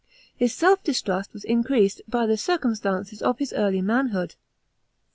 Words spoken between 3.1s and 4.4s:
of his early m:mhood.